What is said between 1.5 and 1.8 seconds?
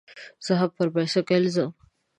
ځم.